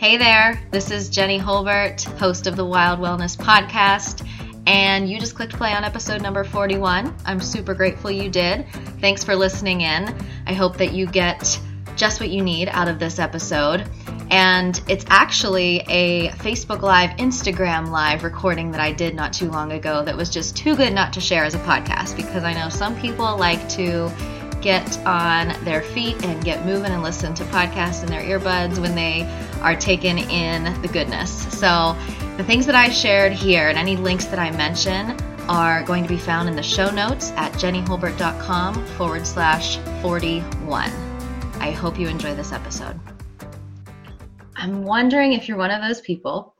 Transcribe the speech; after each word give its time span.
Hey 0.00 0.16
there, 0.16 0.58
this 0.70 0.90
is 0.90 1.10
Jenny 1.10 1.38
Holbert, 1.38 2.02
host 2.18 2.46
of 2.46 2.56
the 2.56 2.64
Wild 2.64 3.00
Wellness 3.00 3.36
Podcast, 3.36 4.26
and 4.66 5.06
you 5.06 5.20
just 5.20 5.34
clicked 5.34 5.52
play 5.52 5.74
on 5.74 5.84
episode 5.84 6.22
number 6.22 6.42
41. 6.42 7.14
I'm 7.26 7.38
super 7.38 7.74
grateful 7.74 8.10
you 8.10 8.30
did. 8.30 8.66
Thanks 9.02 9.22
for 9.22 9.36
listening 9.36 9.82
in. 9.82 10.16
I 10.46 10.54
hope 10.54 10.78
that 10.78 10.94
you 10.94 11.06
get 11.06 11.60
just 11.96 12.18
what 12.18 12.30
you 12.30 12.40
need 12.40 12.70
out 12.70 12.88
of 12.88 12.98
this 12.98 13.18
episode. 13.18 13.86
And 14.30 14.80
it's 14.88 15.04
actually 15.10 15.80
a 15.80 16.28
Facebook 16.30 16.80
Live, 16.80 17.10
Instagram 17.18 17.90
Live 17.90 18.24
recording 18.24 18.70
that 18.70 18.80
I 18.80 18.92
did 18.92 19.14
not 19.14 19.34
too 19.34 19.50
long 19.50 19.72
ago 19.72 20.02
that 20.02 20.16
was 20.16 20.30
just 20.30 20.56
too 20.56 20.76
good 20.76 20.94
not 20.94 21.12
to 21.12 21.20
share 21.20 21.44
as 21.44 21.54
a 21.54 21.58
podcast 21.58 22.16
because 22.16 22.42
I 22.42 22.54
know 22.54 22.70
some 22.70 22.98
people 22.98 23.36
like 23.36 23.68
to 23.72 24.10
get 24.62 24.98
on 25.06 25.62
their 25.64 25.82
feet 25.82 26.24
and 26.24 26.42
get 26.44 26.64
moving 26.64 26.92
and 26.92 27.02
listen 27.02 27.34
to 27.34 27.44
podcasts 27.44 28.02
in 28.02 28.08
their 28.08 28.22
earbuds 28.22 28.78
when 28.78 28.94
they 28.94 29.22
are 29.62 29.76
taken 29.76 30.18
in 30.18 30.80
the 30.82 30.88
goodness. 30.88 31.30
So, 31.58 31.96
the 32.36 32.44
things 32.44 32.66
that 32.66 32.74
I 32.74 32.88
shared 32.88 33.32
here 33.32 33.68
and 33.68 33.76
any 33.76 33.96
links 33.96 34.24
that 34.26 34.38
I 34.38 34.50
mention 34.50 35.16
are 35.48 35.82
going 35.82 36.02
to 36.02 36.08
be 36.08 36.16
found 36.16 36.48
in 36.48 36.56
the 36.56 36.62
show 36.62 36.90
notes 36.90 37.32
at 37.36 37.52
jennyholbert.com 37.54 38.86
forward 38.96 39.26
slash 39.26 39.78
41. 40.00 40.90
I 41.60 41.70
hope 41.72 41.98
you 41.98 42.08
enjoy 42.08 42.34
this 42.34 42.52
episode. 42.52 42.98
I'm 44.56 44.84
wondering 44.84 45.32
if 45.32 45.48
you're 45.48 45.58
one 45.58 45.70
of 45.70 45.82
those 45.82 46.00
people 46.02 46.54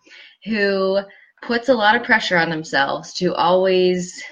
who 0.45 1.01
puts 1.43 1.69
a 1.69 1.75
lot 1.75 1.97
of 1.97 2.03
pressure 2.03 2.37
on 2.37 2.51
themselves 2.51 3.15
to 3.15 3.35
always 3.35 4.23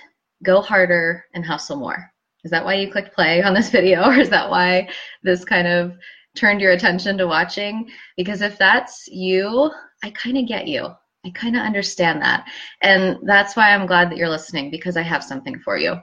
go 0.43 0.61
harder 0.61 1.25
and 1.35 1.45
hustle 1.45 1.77
more. 1.77 2.11
Is 2.45 2.51
that 2.51 2.65
why 2.65 2.75
you 2.75 2.91
clicked 2.91 3.15
play 3.15 3.43
on 3.43 3.55
this 3.55 3.71
video, 3.71 4.05
or 4.05 4.15
is 4.15 4.31
that 4.31 4.51
why 4.51 4.89
this 5.23 5.45
kind 5.45 5.69
of 5.69 5.93
turned 6.39 6.61
your 6.61 6.73
attention 6.73 7.19
to 7.19 7.27
watching? 7.27 7.89
Because 8.17 8.41
if 8.41 8.59
that's 8.59 9.07
you, 9.09 9.71
I 10.03 10.11
kind 10.11 10.39
of 10.39 10.47
get 10.47 10.69
you. 10.69 10.89
I 11.27 11.31
kind 11.31 11.57
of 11.57 11.63
understand 11.63 12.23
that. 12.23 12.47
And 12.81 13.19
that's 13.25 13.57
why 13.57 13.75
I'm 13.75 13.87
glad 13.87 14.11
that 14.11 14.17
you're 14.17 14.29
listening 14.29 14.71
because 14.71 14.97
I 14.97 15.03
have 15.03 15.25
something 15.25 15.59
for 15.61 15.77
you. 15.77 15.97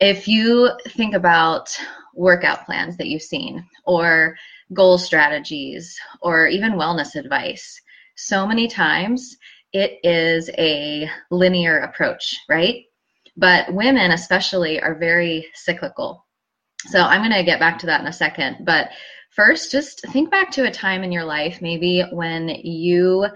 If 0.00 0.28
you 0.28 0.70
think 0.88 1.14
about 1.14 1.74
workout 2.14 2.64
plans 2.64 2.96
that 2.96 3.08
you've 3.08 3.22
seen, 3.22 3.64
or 3.86 4.36
goal 4.72 4.98
strategies, 4.98 5.98
or 6.20 6.46
even 6.46 6.72
wellness 6.72 7.16
advice. 7.16 7.80
So 8.16 8.46
many 8.46 8.68
times 8.68 9.36
it 9.72 9.98
is 10.04 10.50
a 10.56 11.10
linear 11.30 11.78
approach, 11.78 12.38
right? 12.48 12.84
But 13.36 13.72
women, 13.72 14.12
especially, 14.12 14.80
are 14.80 14.94
very 14.94 15.46
cyclical. 15.54 16.24
So 16.86 17.00
I'm 17.00 17.20
going 17.20 17.32
to 17.32 17.42
get 17.42 17.60
back 17.60 17.78
to 17.80 17.86
that 17.86 18.00
in 18.00 18.06
a 18.06 18.12
second. 18.12 18.64
But 18.64 18.90
first, 19.34 19.70
just 19.70 20.00
think 20.08 20.30
back 20.30 20.50
to 20.52 20.66
a 20.66 20.70
time 20.70 21.02
in 21.02 21.12
your 21.12 21.24
life, 21.24 21.60
maybe 21.60 22.02
when 22.12 22.48
you 22.48 23.26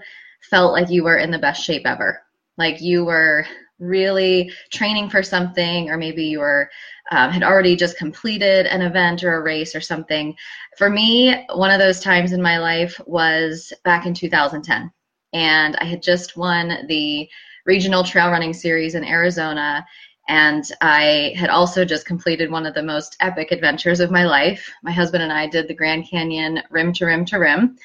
felt 0.41 0.71
like 0.71 0.89
you 0.89 1.03
were 1.03 1.17
in 1.17 1.31
the 1.31 1.39
best 1.39 1.63
shape 1.63 1.85
ever. 1.85 2.21
Like 2.57 2.81
you 2.81 3.05
were 3.05 3.45
really 3.79 4.51
training 4.71 5.09
for 5.09 5.23
something, 5.23 5.89
or 5.89 5.97
maybe 5.97 6.25
you 6.25 6.39
were 6.39 6.69
um, 7.11 7.31
had 7.31 7.43
already 7.43 7.75
just 7.75 7.97
completed 7.97 8.65
an 8.65 8.81
event 8.81 9.23
or 9.23 9.35
a 9.35 9.41
race 9.41 9.75
or 9.75 9.81
something. 9.81 10.35
For 10.77 10.89
me, 10.89 11.45
one 11.53 11.71
of 11.71 11.79
those 11.79 11.99
times 11.99 12.33
in 12.33 12.41
my 12.41 12.59
life 12.59 12.99
was 13.05 13.73
back 13.83 14.05
in 14.05 14.13
2010, 14.13 14.91
and 15.33 15.75
I 15.77 15.85
had 15.85 16.03
just 16.03 16.37
won 16.37 16.85
the 16.87 17.27
regional 17.65 18.03
trail 18.03 18.29
running 18.29 18.53
series 18.53 18.95
in 18.95 19.03
Arizona. 19.03 19.85
And 20.29 20.71
I 20.79 21.33
had 21.35 21.49
also 21.49 21.83
just 21.83 22.05
completed 22.05 22.51
one 22.51 22.67
of 22.67 22.75
the 22.75 22.83
most 22.83 23.17
epic 23.19 23.51
adventures 23.51 23.99
of 23.99 24.11
my 24.11 24.25
life. 24.25 24.71
My 24.83 24.91
husband 24.91 25.23
and 25.23 25.33
I 25.33 25.47
did 25.47 25.67
the 25.67 25.73
Grand 25.73 26.07
Canyon 26.07 26.61
rim 26.69 26.93
to 26.93 27.07
rim 27.07 27.25
to 27.25 27.37
rim. 27.37 27.77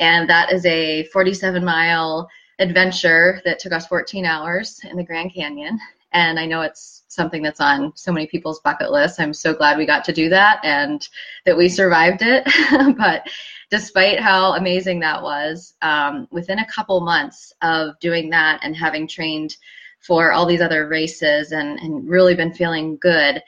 And 0.00 0.28
that 0.30 0.50
is 0.50 0.64
a 0.64 1.04
47 1.12 1.62
mile 1.62 2.26
adventure 2.58 3.42
that 3.44 3.58
took 3.58 3.72
us 3.72 3.86
14 3.86 4.24
hours 4.24 4.80
in 4.90 4.96
the 4.96 5.04
Grand 5.04 5.34
Canyon. 5.34 5.78
And 6.12 6.40
I 6.40 6.46
know 6.46 6.62
it's 6.62 7.02
something 7.08 7.42
that's 7.42 7.60
on 7.60 7.92
so 7.96 8.12
many 8.12 8.26
people's 8.26 8.60
bucket 8.60 8.90
lists. 8.90 9.20
I'm 9.20 9.34
so 9.34 9.52
glad 9.52 9.76
we 9.76 9.84
got 9.84 10.04
to 10.04 10.12
do 10.12 10.30
that 10.30 10.60
and 10.64 11.06
that 11.44 11.56
we 11.56 11.68
survived 11.68 12.22
it. 12.22 12.48
but 12.96 13.28
despite 13.68 14.18
how 14.18 14.54
amazing 14.54 15.00
that 15.00 15.22
was, 15.22 15.74
um, 15.82 16.26
within 16.30 16.60
a 16.60 16.66
couple 16.66 17.02
months 17.02 17.52
of 17.60 17.98
doing 18.00 18.30
that 18.30 18.60
and 18.62 18.74
having 18.74 19.06
trained 19.06 19.58
for 20.00 20.32
all 20.32 20.46
these 20.46 20.60
other 20.60 20.88
races 20.88 21.52
and, 21.52 21.78
and 21.80 22.08
really 22.08 22.34
been 22.34 22.52
feeling 22.52 22.96
good, 23.00 23.42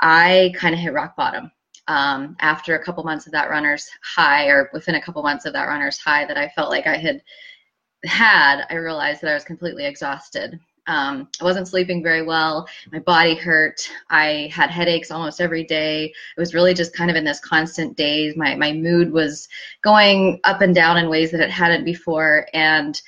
I 0.00 0.52
kind 0.56 0.74
of 0.74 0.80
hit 0.80 0.92
rock 0.92 1.16
bottom. 1.16 1.50
Um, 1.88 2.36
after 2.40 2.76
a 2.76 2.84
couple 2.84 3.02
months 3.02 3.26
of 3.26 3.32
that 3.32 3.50
runner's 3.50 3.88
high, 4.02 4.46
or 4.46 4.70
within 4.72 4.94
a 4.94 5.02
couple 5.02 5.22
months 5.22 5.46
of 5.46 5.52
that 5.52 5.66
runner's 5.66 5.98
high 5.98 6.24
that 6.26 6.36
I 6.36 6.48
felt 6.50 6.70
like 6.70 6.86
I 6.86 6.96
had 6.96 7.22
had, 8.04 8.64
I 8.70 8.74
realized 8.74 9.20
that 9.20 9.30
I 9.30 9.34
was 9.34 9.44
completely 9.44 9.84
exhausted. 9.84 10.58
Um, 10.88 11.28
I 11.40 11.44
wasn't 11.44 11.68
sleeping 11.68 12.02
very 12.02 12.22
well. 12.22 12.68
My 12.90 12.98
body 12.98 13.36
hurt. 13.36 13.88
I 14.10 14.50
had 14.52 14.70
headaches 14.70 15.12
almost 15.12 15.40
every 15.40 15.64
day. 15.64 16.06
It 16.06 16.40
was 16.40 16.54
really 16.54 16.74
just 16.74 16.94
kind 16.94 17.10
of 17.10 17.16
in 17.16 17.24
this 17.24 17.38
constant 17.38 17.96
daze. 17.96 18.36
My 18.36 18.56
my 18.56 18.72
mood 18.72 19.12
was 19.12 19.48
going 19.82 20.40
up 20.42 20.60
and 20.60 20.74
down 20.74 20.98
in 20.98 21.08
ways 21.08 21.30
that 21.30 21.40
it 21.40 21.50
hadn't 21.50 21.84
before, 21.84 22.46
and 22.52 23.00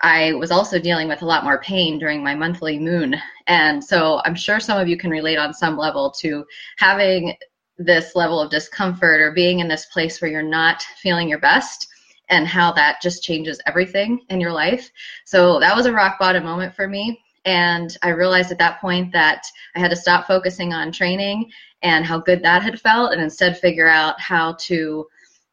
I 0.00 0.32
was 0.34 0.50
also 0.50 0.78
dealing 0.78 1.08
with 1.08 1.22
a 1.22 1.26
lot 1.26 1.44
more 1.44 1.60
pain 1.60 1.98
during 1.98 2.22
my 2.22 2.34
monthly 2.34 2.78
moon. 2.78 3.16
And 3.46 3.82
so 3.82 4.20
I'm 4.24 4.34
sure 4.34 4.60
some 4.60 4.78
of 4.78 4.88
you 4.88 4.96
can 4.96 5.10
relate 5.10 5.38
on 5.38 5.52
some 5.52 5.76
level 5.76 6.10
to 6.18 6.44
having 6.76 7.34
this 7.78 8.14
level 8.14 8.40
of 8.40 8.50
discomfort 8.50 9.20
or 9.20 9.32
being 9.32 9.60
in 9.60 9.68
this 9.68 9.86
place 9.86 10.20
where 10.20 10.30
you're 10.30 10.42
not 10.42 10.82
feeling 11.02 11.28
your 11.28 11.40
best 11.40 11.88
and 12.28 12.46
how 12.46 12.72
that 12.72 13.00
just 13.00 13.22
changes 13.22 13.60
everything 13.66 14.20
in 14.28 14.40
your 14.40 14.52
life. 14.52 14.90
So 15.24 15.58
that 15.60 15.74
was 15.74 15.86
a 15.86 15.92
rock 15.92 16.18
bottom 16.18 16.44
moment 16.44 16.74
for 16.74 16.86
me. 16.86 17.20
And 17.44 17.96
I 18.02 18.10
realized 18.10 18.52
at 18.52 18.58
that 18.58 18.80
point 18.80 19.12
that 19.12 19.46
I 19.74 19.78
had 19.80 19.90
to 19.90 19.96
stop 19.96 20.26
focusing 20.26 20.74
on 20.74 20.92
training 20.92 21.50
and 21.82 22.04
how 22.04 22.18
good 22.18 22.42
that 22.42 22.62
had 22.62 22.80
felt 22.80 23.12
and 23.12 23.22
instead 23.22 23.58
figure 23.58 23.88
out 23.88 24.20
how 24.20 24.54
to 24.60 25.06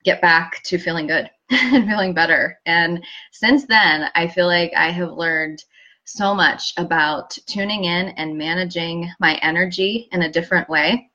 get 0.06 0.22
back 0.22 0.62
to 0.64 0.78
feeling 0.78 1.08
good 1.08 1.30
and 1.50 1.88
feeling 1.88 2.14
better. 2.14 2.60
And 2.66 3.04
since 3.32 3.66
then, 3.66 4.10
I 4.16 4.28
feel 4.28 4.48
like 4.48 4.72
I 4.78 4.92
have 4.92 5.12
learned 5.12 5.64
so 6.06 6.34
much 6.34 6.74
about 6.78 7.38
tuning 7.48 7.86
in 7.86 8.10
and 8.10 8.38
managing 8.38 9.12
my 9.20 9.36
energy 9.42 10.08
in 10.12 10.22
a 10.22 10.32
different 10.32 10.70
way 10.70 11.10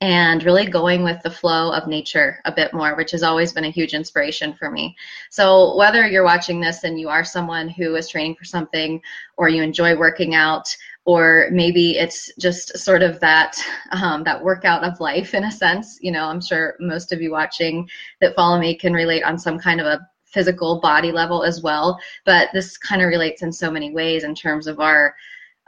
and 0.00 0.42
really 0.44 0.66
going 0.66 1.04
with 1.04 1.22
the 1.22 1.30
flow 1.30 1.72
of 1.72 1.86
nature 1.86 2.40
a 2.44 2.52
bit 2.52 2.74
more, 2.74 2.96
which 2.96 3.10
has 3.10 3.22
always 3.22 3.52
been 3.52 3.64
a 3.64 3.70
huge 3.70 3.94
inspiration 3.94 4.54
for 4.54 4.70
me. 4.70 4.96
So, 5.30 5.76
whether 5.76 6.06
you're 6.06 6.24
watching 6.24 6.60
this 6.60 6.84
and 6.84 6.98
you 6.98 7.08
are 7.08 7.24
someone 7.24 7.68
who 7.68 7.94
is 7.94 8.08
training 8.08 8.34
for 8.34 8.44
something, 8.44 9.00
or 9.36 9.48
you 9.48 9.62
enjoy 9.62 9.96
working 9.96 10.34
out, 10.34 10.74
or 11.06 11.48
maybe 11.52 11.98
it's 11.98 12.30
just 12.38 12.78
sort 12.78 13.02
of 13.02 13.20
that 13.20 13.62
um, 13.92 14.24
that 14.24 14.42
workout 14.42 14.84
of 14.84 15.00
life 15.00 15.34
in 15.34 15.44
a 15.44 15.52
sense. 15.52 15.98
You 16.00 16.12
know, 16.12 16.24
I'm 16.24 16.40
sure 16.40 16.76
most 16.80 17.12
of 17.12 17.20
you 17.20 17.30
watching 17.30 17.88
that 18.20 18.34
follow 18.34 18.58
me 18.58 18.74
can 18.74 18.92
relate 18.92 19.22
on 19.22 19.38
some 19.38 19.58
kind 19.58 19.80
of 19.80 19.86
a 19.86 20.00
physical 20.24 20.80
body 20.80 21.12
level 21.12 21.44
as 21.44 21.62
well. 21.62 21.98
But 22.24 22.48
this 22.52 22.76
kind 22.76 23.02
of 23.02 23.08
relates 23.08 23.42
in 23.42 23.52
so 23.52 23.70
many 23.70 23.92
ways 23.92 24.24
in 24.24 24.34
terms 24.34 24.66
of 24.66 24.80
our 24.80 25.14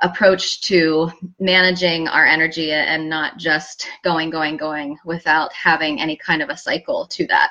approach 0.03 0.61
to 0.61 1.11
managing 1.39 2.07
our 2.09 2.27
energy 2.27 2.73
and 2.73 3.09
not 3.09 3.39
just 3.39 3.89
going, 4.05 4.29
going, 4.29 4.57
going 4.57 4.99
without 5.05 5.53
having 5.55 6.01
any 6.01 6.17
kind 6.17 6.43
of 6.43 6.51
a 6.51 6.57
cycle 6.57 7.07
to 7.07 7.27
that. 7.29 7.51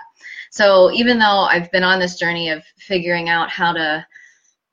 So 0.51 0.91
even 0.91 1.17
though 1.17 1.47
I've 1.49 1.71
been 1.71 1.83
on 1.83 1.99
this 1.99 2.17
journey 2.17 2.49
of 2.49 2.63
figuring 2.77 3.29
out 3.29 3.49
how 3.49 3.73
to 3.73 4.05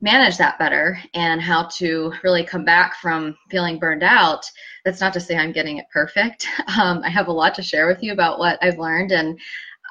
manage 0.03 0.37
that 0.37 0.59
better 0.59 0.99
and 1.15 1.41
how 1.41 1.69
to 1.69 2.13
really 2.23 2.45
come 2.45 2.65
back 2.65 2.97
from 2.97 3.37
feeling 3.51 3.79
burned 3.79 4.03
out, 4.03 4.45
that's 4.85 5.01
not 5.01 5.13
to 5.15 5.21
say 5.21 5.37
I'm 5.37 5.53
getting 5.53 5.79
it 5.79 5.87
perfect. 5.93 6.47
Um, 6.83 7.03
I 7.05 7.11
have 7.11 7.29
a 7.29 7.33
lot 7.33 7.55
to 7.57 7.63
share 7.63 7.87
with 7.87 8.03
you 8.03 8.13
about 8.13 8.39
what 8.39 8.59
I've 8.63 8.79
learned, 8.79 9.13
and 9.13 9.39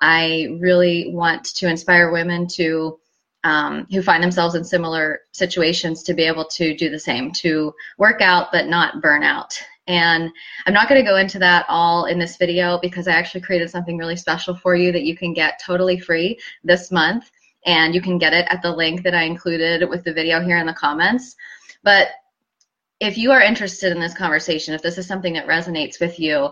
I 0.01 0.57
really 0.59 1.11
want 1.13 1.45
to 1.55 1.69
inspire 1.69 2.11
women 2.11 2.47
to 2.55 2.97
um, 3.43 3.87
who 3.91 4.01
find 4.01 4.23
themselves 4.23 4.55
in 4.55 4.63
similar 4.63 5.21
situations 5.31 6.01
to 6.03 6.13
be 6.13 6.23
able 6.23 6.45
to 6.45 6.75
do 6.75 6.89
the 6.89 6.99
same, 6.99 7.31
to 7.33 7.73
work 7.97 8.21
out 8.21 8.51
but 8.51 8.67
not 8.67 9.01
burn 9.01 9.23
out. 9.23 9.61
And 9.87 10.31
I'm 10.65 10.73
not 10.73 10.89
going 10.89 11.03
to 11.03 11.09
go 11.09 11.17
into 11.17 11.39
that 11.39 11.65
all 11.67 12.05
in 12.05 12.17
this 12.17 12.37
video 12.37 12.79
because 12.81 13.07
I 13.07 13.13
actually 13.13 13.41
created 13.41 13.69
something 13.69 13.97
really 13.97 14.15
special 14.15 14.55
for 14.55 14.75
you 14.75 14.91
that 14.91 15.03
you 15.03 15.15
can 15.15 15.33
get 15.33 15.61
totally 15.63 15.99
free 15.99 16.39
this 16.63 16.91
month. 16.91 17.29
And 17.65 17.93
you 17.93 18.01
can 18.01 18.17
get 18.17 18.33
it 18.33 18.47
at 18.49 18.61
the 18.61 18.71
link 18.71 19.03
that 19.03 19.15
I 19.15 19.23
included 19.23 19.87
with 19.89 20.03
the 20.03 20.13
video 20.13 20.41
here 20.41 20.57
in 20.57 20.65
the 20.65 20.73
comments. 20.73 21.35
But 21.83 22.09
if 22.99 23.17
you 23.17 23.31
are 23.31 23.41
interested 23.41 23.91
in 23.91 23.99
this 23.99 24.13
conversation, 24.13 24.73
if 24.73 24.81
this 24.81 24.97
is 24.97 25.07
something 25.07 25.33
that 25.33 25.47
resonates 25.47 25.99
with 25.99 26.19
you, 26.19 26.51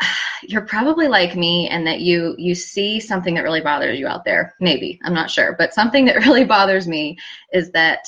you're 0.42 0.66
probably 0.66 1.08
like 1.08 1.36
me 1.36 1.68
and 1.68 1.86
that 1.86 2.00
you 2.00 2.34
you 2.38 2.54
see 2.54 3.00
something 3.00 3.34
that 3.34 3.44
really 3.44 3.60
bothers 3.60 3.98
you 3.98 4.06
out 4.06 4.24
there 4.24 4.54
maybe 4.60 4.98
i'm 5.04 5.14
not 5.14 5.30
sure 5.30 5.54
but 5.58 5.72
something 5.72 6.04
that 6.04 6.16
really 6.26 6.44
bothers 6.44 6.86
me 6.86 7.16
is 7.52 7.70
that 7.70 8.06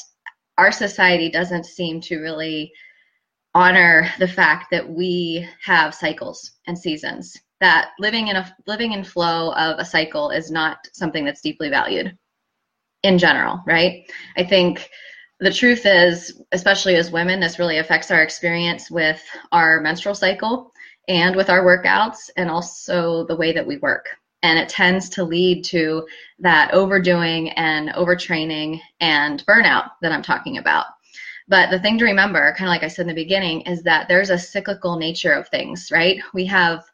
our 0.59 0.73
society 0.73 1.31
doesn't 1.31 1.65
seem 1.65 2.01
to 2.01 2.19
really 2.19 2.73
honor 3.55 4.09
the 4.19 4.29
fact 4.29 4.67
that 4.71 4.89
we 4.89 5.49
have 5.63 5.95
cycles 5.95 6.53
and 6.67 6.79
seasons 6.79 7.37
that 7.61 7.91
living 7.99 8.29
in 8.29 8.37
a 8.37 8.57
living 8.67 8.93
in 8.93 9.03
flow 9.03 9.53
of 9.55 9.79
a 9.79 9.85
cycle 9.85 10.31
is 10.31 10.51
not 10.51 10.79
something 10.93 11.25
that's 11.25 11.41
deeply 11.41 11.71
valued 11.71 12.17
in 13.03 13.19
general, 13.19 13.63
right? 13.67 14.11
I 14.37 14.45
think 14.45 14.91
the 15.41 15.53
truth 15.53 15.85
is, 15.85 16.43
especially 16.53 16.97
as 16.97 17.11
women, 17.11 17.41
this 17.41 17.59
really 17.59 17.79
affects 17.79 18.11
our 18.11 18.23
experience 18.23 18.91
with 18.91 19.23
our 19.53 19.81
menstrual 19.81 20.15
cycle 20.15 20.73
and 21.09 21.37
with 21.37 21.51
our 21.51 21.65
workouts 21.65 22.31
and 22.37 22.51
also 22.51 23.27
the 23.27 23.37
way 23.37 23.53
that 23.53 23.67
we 23.67 23.77
work. 23.79 24.07
And 24.43 24.59
it 24.59 24.69
tends 24.69 25.09
to 25.11 25.25
lead 25.25 25.65
to 25.67 26.07
that 26.39 26.73
overdoing 26.73 27.51
and 27.51 27.91
overtraining 27.91 28.81
and 29.01 29.45
burnout 29.47 29.91
that 30.03 30.13
I'm 30.13 30.23
talking 30.23 30.59
about. 30.59 30.87
But 31.49 31.71
the 31.71 31.79
thing 31.79 31.99
to 31.99 32.05
remember, 32.05 32.55
kind 32.57 32.69
of 32.69 32.73
like 32.73 32.83
I 32.83 32.89
said 32.89 33.03
in 33.03 33.15
the 33.15 33.23
beginning, 33.23 33.63
is 33.63 33.83
that 33.83 34.09
there's 34.09 34.31
a 34.31 34.39
cyclical 34.39 34.97
nature 34.97 35.33
of 35.33 35.49
things, 35.49 35.91
right? 35.93 36.21
We 36.35 36.45
have 36.47 36.85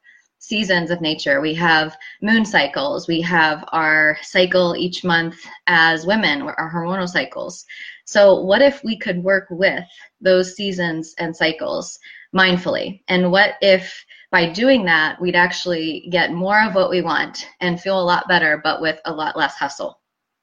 seasons 0.43 0.91
of 0.91 1.01
nature. 1.01 1.41
We 1.41 1.55
have 1.55 1.97
moon 2.21 2.45
cycles. 2.45 3.07
We 3.07 3.21
have 3.21 3.65
our 3.69 4.19
cycle 4.23 4.75
each 4.77 5.05
month 5.05 5.37
as 5.69 6.05
women, 6.05 6.43
our 6.43 6.71
hormonal 6.71 7.09
cycles. 7.09 7.65
So, 8.07 8.41
what 8.41 8.61
if 8.61 8.83
we 8.83 8.99
could 8.99 9.23
work 9.23 9.47
with 9.51 9.85
those 10.21 10.57
seasons 10.57 11.15
and 11.19 11.35
cycles 11.35 11.99
mindfully? 12.35 13.03
And 13.07 13.31
what 13.31 13.55
if 13.63 14.05
by 14.33 14.51
doing 14.51 14.85
that, 14.87 15.21
we'd 15.21 15.37
actually 15.37 16.09
get 16.11 16.33
more 16.33 16.61
of 16.61 16.75
what 16.75 16.91
we 16.91 17.03
want 17.03 17.47
and 17.61 17.81
feel 17.81 18.01
a 18.01 18.03
lot 18.03 18.27
better, 18.27 18.61
but 18.65 18.83
with 18.83 18.99
a 19.05 19.13
lot 19.13 19.37
less 19.37 19.55
hustle? 19.55 20.01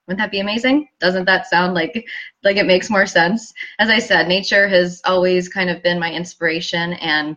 Wouldn't 0.08 0.20
that 0.20 0.32
be 0.32 0.40
amazing? 0.40 0.88
Doesn't 1.02 1.26
that 1.26 1.48
sound 1.48 1.74
like 1.74 2.08
like 2.42 2.56
it 2.56 2.66
makes 2.66 2.90
more 2.90 3.06
sense? 3.06 3.54
As 3.80 3.90
I 3.90 4.00
said, 4.00 4.30
nature 4.30 4.70
has 4.70 5.02
always 5.04 5.50
kind 5.50 5.70
of 5.70 5.84
been 5.84 6.00
my 6.00 6.12
inspiration 6.12 6.94
and 6.94 7.36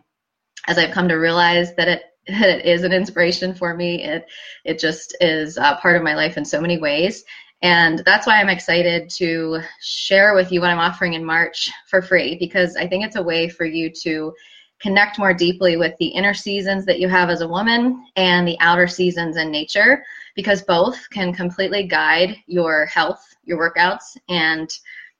as 0.67 0.77
I've 0.77 0.91
come 0.91 1.09
to 1.09 1.15
realize 1.15 1.75
that 1.75 1.89
it 1.89 2.03
it 2.25 2.65
is 2.65 2.83
an 2.83 2.93
inspiration 2.93 3.53
for 3.53 3.73
me. 3.75 4.03
It 4.03 4.25
it 4.63 4.79
just 4.79 5.15
is 5.21 5.57
part 5.81 5.95
of 5.95 6.03
my 6.03 6.15
life 6.15 6.37
in 6.37 6.45
so 6.45 6.61
many 6.61 6.77
ways. 6.77 7.23
And 7.61 7.99
that's 8.05 8.27
why 8.27 8.39
I'm 8.41 8.49
excited 8.49 9.09
to 9.11 9.61
share 9.81 10.35
with 10.35 10.51
you 10.51 10.59
what 10.59 10.69
I'm 10.69 10.79
offering 10.79 11.13
in 11.13 11.23
March 11.23 11.71
for 11.87 12.01
free 12.01 12.35
because 12.37 12.75
I 12.75 12.87
think 12.87 13.05
it's 13.05 13.15
a 13.15 13.23
way 13.23 13.47
for 13.47 13.63
you 13.63 13.89
to 14.01 14.33
connect 14.81 15.17
more 15.17 15.33
deeply 15.33 15.77
with 15.77 15.93
the 15.97 16.07
inner 16.07 16.33
seasons 16.33 16.85
that 16.85 16.99
you 16.99 17.07
have 17.07 17.29
as 17.29 17.39
a 17.39 17.47
woman 17.47 18.05
and 18.17 18.45
the 18.45 18.57
outer 18.59 18.85
seasons 18.85 19.37
in 19.37 19.49
nature 19.49 20.03
because 20.35 20.61
both 20.63 21.09
can 21.09 21.33
completely 21.33 21.83
guide 21.87 22.35
your 22.47 22.85
health, 22.87 23.23
your 23.45 23.57
workouts, 23.57 24.17
and 24.27 24.69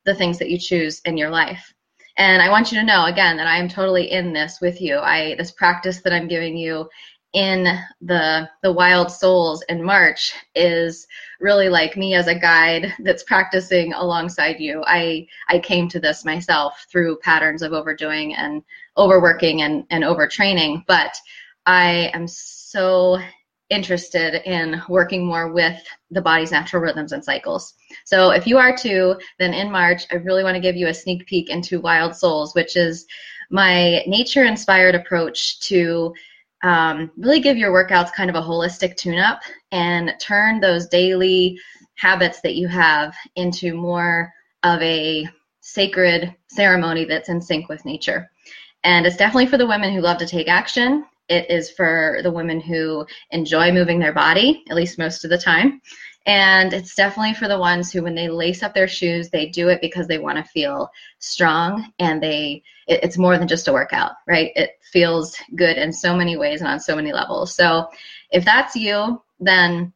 the 0.04 0.14
things 0.14 0.38
that 0.38 0.50
you 0.50 0.58
choose 0.58 1.00
in 1.06 1.16
your 1.16 1.30
life. 1.30 1.73
And 2.18 2.42
I 2.42 2.50
want 2.50 2.72
you 2.72 2.80
to 2.80 2.86
know 2.86 3.06
again 3.06 3.38
that 3.38 3.48
I 3.48 3.58
am 3.58 3.68
totally 3.68 4.12
in 4.12 4.34
this 4.34 4.60
with 4.62 4.82
you. 4.82 4.98
I 4.98 5.36
this 5.36 5.52
practice 5.52 6.02
that 6.02 6.14
I'm 6.14 6.28
giving 6.28 6.56
you 6.56 6.90
in 7.34 7.80
the 8.02 8.48
the 8.62 8.72
wild 8.72 9.12
souls 9.12 9.64
in 9.68 9.84
March 9.84 10.34
is 10.54 11.08
really 11.40 11.68
like 11.68 11.98
me 11.98 12.14
as 12.14 12.28
a 12.28 12.38
guide 12.38 12.94
that's 13.00 13.24
practicing 13.24 13.94
alongside 13.94 14.60
you. 14.60 14.84
I 14.86 15.28
I 15.50 15.58
came 15.60 15.90
to 15.90 16.00
this 16.00 16.24
myself 16.24 16.86
through 16.92 17.18
patterns 17.18 17.64
of 17.64 17.74
overdoing 17.74 18.36
and 18.36 18.62
overworking 18.98 19.64
and, 19.64 19.84
and 19.90 20.04
overtraining, 20.04 20.84
but 20.88 21.16
I 21.66 22.12
am 22.14 22.28
so 22.28 23.20
interested 23.74 24.42
in 24.50 24.82
working 24.88 25.26
more 25.26 25.52
with 25.52 25.82
the 26.12 26.22
body's 26.22 26.52
natural 26.52 26.82
rhythms 26.82 27.12
and 27.12 27.24
cycles. 27.24 27.74
So 28.06 28.32
if 28.32 28.48
you 28.48 28.58
are 28.58 28.76
too, 28.76 29.16
then 29.40 29.54
in 29.54 29.72
March, 29.72 30.04
I 30.12 30.16
really 30.16 30.44
want 30.44 30.56
to 30.56 30.62
give 30.62 30.76
you 30.76 30.88
a 30.88 30.94
sneak 30.94 31.26
peek 31.26 31.50
into 31.50 31.82
Wild 31.82 32.16
Souls, 32.16 32.54
which 32.56 32.76
is 32.76 33.06
my 33.50 34.04
nature 34.08 34.46
inspired 34.46 34.96
approach 34.96 35.60
to 35.62 36.14
um, 36.64 37.12
really 37.18 37.42
give 37.42 37.58
your 37.58 37.74
workouts 37.74 38.14
kind 38.14 38.30
of 38.30 38.36
a 38.36 38.42
holistic 38.42 38.96
tune 38.96 39.20
up 39.20 39.42
and 39.72 40.14
turn 40.20 40.60
those 40.60 40.88
daily 40.88 41.60
habits 41.96 42.42
that 42.42 42.56
you 42.56 42.68
have 42.68 43.14
into 43.36 43.74
more 43.74 44.32
of 44.64 44.82
a 44.82 45.28
sacred 45.60 46.34
ceremony 46.48 47.06
that's 47.06 47.30
in 47.30 47.42
sync 47.42 47.70
with 47.70 47.86
nature. 47.86 48.30
And 48.84 49.06
it's 49.06 49.18
definitely 49.18 49.48
for 49.48 49.58
the 49.58 49.68
women 49.68 49.94
who 49.94 50.02
love 50.02 50.18
to 50.18 50.28
take 50.28 50.48
action 50.48 51.06
it 51.30 51.50
is 51.50 51.72
for 51.72 52.20
the 52.24 52.32
women 52.32 52.60
who 52.60 53.06
enjoy 53.32 53.72
moving 53.72 54.00
their 54.00 54.14
body, 54.14 54.64
at 54.70 54.76
least 54.76 54.98
most 54.98 55.24
of 55.24 55.30
the 55.30 55.38
time. 55.38 55.82
And 56.26 56.72
it's 56.72 56.96
definitely 56.96 57.34
for 57.34 57.48
the 57.48 57.60
ones 57.60 57.92
who, 57.92 58.04
when 58.04 58.16
they 58.16 58.30
lace 58.30 58.64
up 58.64 58.74
their 58.74 58.88
shoes, 58.88 59.30
they 59.30 59.48
do 59.48 59.68
it 59.68 59.82
because 59.82 60.08
they 60.08 60.20
want 60.20 60.38
to 60.38 60.44
feel 60.44 60.90
strong 61.20 61.92
and 62.00 62.24
they, 62.24 62.64
it, 62.88 63.04
it's 63.04 63.18
more 63.18 63.38
than 63.38 63.48
just 63.48 63.68
a 63.68 63.74
workout, 63.74 64.14
right? 64.26 64.52
It 64.56 64.72
feels 64.92 65.36
good 65.56 65.78
in 65.78 65.92
so 65.92 66.16
many 66.16 66.38
ways 66.38 66.62
and 66.62 66.70
on 66.70 66.80
so 66.80 66.96
many 66.96 67.12
levels. 67.12 67.54
So 67.56 67.90
if 68.32 68.46
that's 68.46 68.76
you, 68.76 69.22
then 69.40 69.92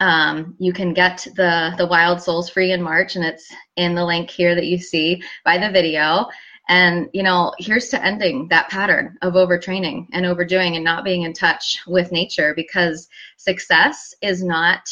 um, 0.00 0.56
you 0.58 0.72
can 0.72 0.94
get 0.94 1.26
the, 1.36 1.74
the 1.76 1.86
Wild 1.86 2.22
Souls 2.22 2.48
free 2.48 2.72
in 2.72 2.80
March, 2.80 3.16
and 3.16 3.24
it's 3.24 3.54
in 3.76 3.94
the 3.94 4.04
link 4.04 4.30
here 4.30 4.54
that 4.54 4.66
you 4.66 4.78
see 4.78 5.22
by 5.44 5.58
the 5.58 5.70
video. 5.70 6.26
And, 6.70 7.10
you 7.12 7.24
know, 7.24 7.52
here's 7.58 7.88
to 7.88 8.02
ending 8.02 8.46
that 8.50 8.70
pattern 8.70 9.18
of 9.22 9.34
overtraining 9.34 10.06
and 10.12 10.24
overdoing 10.24 10.76
and 10.76 10.84
not 10.84 11.02
being 11.02 11.22
in 11.22 11.32
touch 11.32 11.80
with 11.84 12.12
nature 12.12 12.54
because 12.54 13.08
success 13.38 14.14
is 14.22 14.44
not 14.44 14.88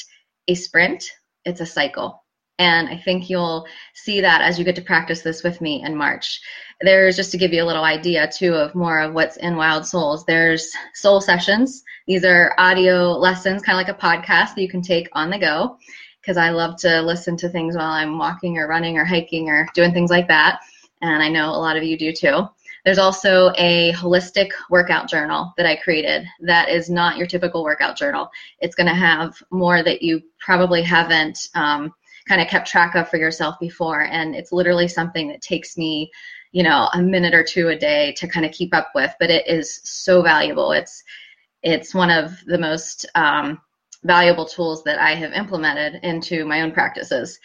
a 0.48 0.56
sprint, 0.56 1.04
it's 1.44 1.60
a 1.60 1.66
cycle. 1.66 2.24
And 2.58 2.88
I 2.88 2.96
think 2.96 3.30
you'll 3.30 3.64
see 3.94 4.20
that 4.20 4.40
as 4.40 4.58
you 4.58 4.64
get 4.64 4.74
to 4.74 4.82
practice 4.82 5.22
this 5.22 5.44
with 5.44 5.60
me 5.60 5.84
in 5.84 5.94
March. 5.94 6.40
There's 6.80 7.14
just 7.14 7.30
to 7.30 7.38
give 7.38 7.52
you 7.52 7.62
a 7.62 7.70
little 7.70 7.84
idea 7.84 8.28
too 8.28 8.54
of 8.54 8.74
more 8.74 8.98
of 8.98 9.14
what's 9.14 9.36
in 9.36 9.54
Wild 9.54 9.86
Souls. 9.86 10.24
There's 10.26 10.72
soul 10.94 11.20
sessions. 11.20 11.84
These 12.08 12.24
are 12.24 12.56
audio 12.58 13.12
lessons, 13.12 13.62
kind 13.62 13.80
of 13.80 13.86
like 13.86 13.96
a 13.96 14.04
podcast 14.04 14.56
that 14.56 14.62
you 14.62 14.68
can 14.68 14.82
take 14.82 15.08
on 15.12 15.30
the 15.30 15.38
go 15.38 15.78
because 16.20 16.36
I 16.36 16.50
love 16.50 16.76
to 16.80 17.00
listen 17.02 17.36
to 17.36 17.48
things 17.48 17.76
while 17.76 17.92
I'm 17.92 18.18
walking 18.18 18.58
or 18.58 18.66
running 18.66 18.98
or 18.98 19.04
hiking 19.04 19.48
or 19.48 19.68
doing 19.74 19.92
things 19.92 20.10
like 20.10 20.26
that 20.26 20.58
and 21.02 21.22
I 21.22 21.28
know 21.28 21.50
a 21.50 21.58
lot 21.58 21.76
of 21.76 21.82
you 21.82 21.96
do 21.96 22.12
too. 22.12 22.48
There's 22.84 22.98
also 22.98 23.52
a 23.56 23.92
holistic 23.92 24.50
workout 24.70 25.08
journal 25.08 25.52
that 25.56 25.66
I 25.66 25.76
created 25.76 26.26
that 26.40 26.68
is 26.68 26.88
not 26.88 27.18
your 27.18 27.26
typical 27.26 27.62
workout 27.62 27.96
journal. 27.96 28.30
It's 28.60 28.74
going 28.74 28.86
to 28.86 28.94
have 28.94 29.34
more 29.50 29.82
that 29.82 30.02
you 30.02 30.22
probably 30.38 30.82
haven't 30.82 31.48
um, 31.54 31.92
kind 32.28 32.40
of 32.40 32.48
kept 32.48 32.68
track 32.68 32.94
of 32.94 33.08
for 33.08 33.16
yourself 33.16 33.56
before. 33.60 34.02
And 34.02 34.34
it's 34.34 34.52
literally 34.52 34.88
something 34.88 35.28
that 35.28 35.42
takes 35.42 35.76
me, 35.76 36.10
you 36.52 36.62
know, 36.62 36.88
a 36.92 37.02
minute 37.02 37.34
or 37.34 37.42
two 37.42 37.68
a 37.68 37.76
day 37.76 38.12
to 38.18 38.28
kind 38.28 38.46
of 38.46 38.52
keep 38.52 38.74
up 38.74 38.90
with, 38.94 39.12
but 39.18 39.30
it 39.30 39.46
is 39.48 39.80
so 39.84 40.22
valuable. 40.22 40.72
It's 40.72 41.02
it's 41.62 41.94
one 41.94 42.10
of 42.10 42.38
the 42.46 42.58
most 42.58 43.04
um, 43.16 43.60
valuable 44.04 44.46
tools 44.46 44.84
that 44.84 44.98
I 44.98 45.14
have 45.14 45.32
implemented 45.32 46.00
into 46.04 46.44
my 46.46 46.60
own 46.60 46.70
practices. 46.70 47.38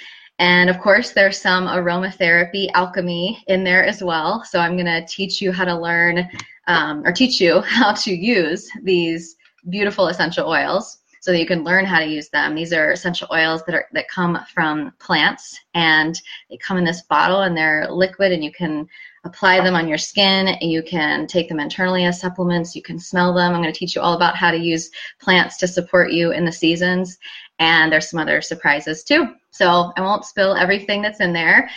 And 0.43 0.69
of 0.69 0.77
course, 0.81 1.11
there's 1.11 1.39
some 1.39 1.67
aromatherapy 1.67 2.67
alchemy 2.73 3.41
in 3.47 3.63
there 3.63 3.85
as 3.85 4.03
well. 4.03 4.43
So 4.43 4.59
I'm 4.59 4.75
going 4.75 4.87
to 4.87 5.05
teach 5.05 5.41
you 5.41 5.53
how 5.53 5.63
to 5.63 5.73
learn 5.73 6.29
um, 6.67 7.01
or 7.05 7.13
teach 7.13 7.39
you 7.39 7.61
how 7.65 7.93
to 7.93 8.13
use 8.13 8.69
these 8.81 9.37
beautiful 9.69 10.07
essential 10.07 10.49
oils 10.49 10.97
so 11.21 11.31
that 11.31 11.39
you 11.39 11.47
can 11.47 11.63
learn 11.63 11.85
how 11.85 11.97
to 11.97 12.05
use 12.05 12.27
them. 12.27 12.55
These 12.55 12.73
are 12.73 12.91
essential 12.91 13.29
oils 13.31 13.63
that 13.63 13.73
are 13.73 13.85
that 13.93 14.09
come 14.09 14.37
from 14.53 14.91
plants 14.99 15.57
and 15.75 16.21
they 16.49 16.57
come 16.57 16.75
in 16.75 16.83
this 16.83 17.03
bottle 17.03 17.43
and 17.43 17.55
they're 17.55 17.89
liquid 17.89 18.33
and 18.33 18.43
you 18.43 18.51
can 18.51 18.85
apply 19.23 19.61
them 19.61 19.75
on 19.75 19.87
your 19.87 19.97
skin. 19.97 20.57
You 20.59 20.83
can 20.83 21.25
take 21.25 21.47
them 21.47 21.61
internally 21.61 22.03
as 22.03 22.19
supplements. 22.19 22.75
You 22.75 22.81
can 22.81 22.99
smell 22.99 23.33
them. 23.33 23.53
I'm 23.53 23.61
going 23.61 23.73
to 23.73 23.79
teach 23.79 23.95
you 23.95 24.01
all 24.01 24.15
about 24.17 24.35
how 24.35 24.51
to 24.51 24.57
use 24.57 24.91
plants 25.21 25.55
to 25.59 25.69
support 25.69 26.11
you 26.11 26.33
in 26.33 26.43
the 26.43 26.51
seasons. 26.51 27.17
And 27.59 27.89
there's 27.89 28.09
some 28.09 28.19
other 28.19 28.41
surprises 28.41 29.05
too. 29.05 29.33
So 29.53 29.93
I 29.95 30.01
won't 30.01 30.25
spill 30.25 30.55
everything 30.55 31.03
that's 31.03 31.19
in 31.19 31.31
there. 31.31 31.69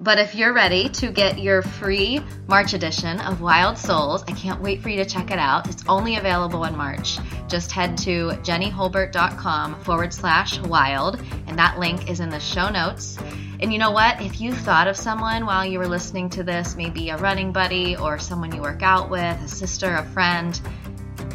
But 0.00 0.18
if 0.18 0.34
you're 0.34 0.52
ready 0.52 0.88
to 0.90 1.10
get 1.10 1.38
your 1.38 1.62
free 1.62 2.20
March 2.46 2.74
edition 2.74 3.20
of 3.20 3.40
Wild 3.40 3.78
Souls, 3.78 4.22
I 4.28 4.32
can't 4.32 4.60
wait 4.60 4.82
for 4.82 4.90
you 4.90 5.02
to 5.02 5.08
check 5.08 5.30
it 5.30 5.38
out. 5.38 5.68
It's 5.70 5.82
only 5.88 6.16
available 6.16 6.64
in 6.64 6.76
March. 6.76 7.18
Just 7.48 7.72
head 7.72 7.96
to 7.98 8.32
jennyholbert.com 8.42 9.80
forward 9.80 10.12
slash 10.12 10.58
wild, 10.58 11.22
and 11.46 11.58
that 11.58 11.78
link 11.78 12.10
is 12.10 12.20
in 12.20 12.28
the 12.28 12.40
show 12.40 12.68
notes. 12.68 13.16
And 13.60 13.72
you 13.72 13.78
know 13.78 13.92
what? 13.92 14.20
If 14.20 14.40
you 14.40 14.52
thought 14.52 14.88
of 14.88 14.96
someone 14.96 15.46
while 15.46 15.64
you 15.64 15.78
were 15.78 15.88
listening 15.88 16.28
to 16.30 16.42
this, 16.42 16.76
maybe 16.76 17.10
a 17.10 17.16
running 17.16 17.50
buddy 17.50 17.96
or 17.96 18.18
someone 18.18 18.54
you 18.54 18.60
work 18.60 18.82
out 18.82 19.08
with, 19.08 19.40
a 19.40 19.48
sister, 19.48 19.94
a 19.94 20.04
friend, 20.06 20.60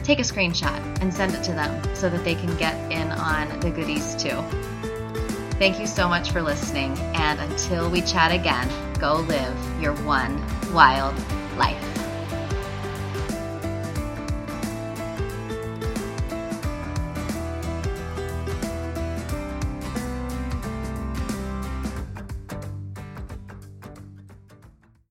take 0.04 0.20
a 0.20 0.24
screenshot 0.24 0.78
and 1.02 1.12
send 1.12 1.34
it 1.34 1.44
to 1.46 1.54
them 1.54 1.96
so 1.96 2.08
that 2.08 2.24
they 2.24 2.36
can 2.36 2.56
get 2.58 2.76
in 2.92 3.08
on 3.14 3.60
the 3.62 3.72
goodies 3.72 4.14
too. 4.16 4.44
Thank 5.60 5.80
you 5.80 5.88
so 5.88 6.08
much 6.08 6.32
for 6.32 6.44
listening, 6.44 6.96
and 7.16 7.40
until 7.40 7.90
we 7.90 8.02
chat 8.02 8.32
again, 8.32 8.70
go 9.00 9.16
live 9.22 9.82
your 9.82 9.94
one 10.04 10.40
wild 10.72 11.16
life. 11.58 12.07